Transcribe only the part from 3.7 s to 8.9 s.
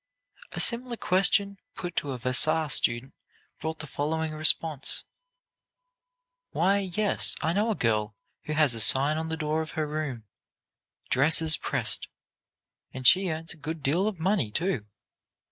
the following response: "Why, yes, I know a girl who has a